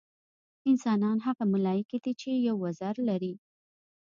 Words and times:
انسانان 0.69 1.17
هغه 1.27 1.43
ملایکې 1.53 1.97
دي 2.03 2.13
چې 2.21 2.29
یو 2.47 2.55
وزر 2.65 2.95
لري. 3.09 3.33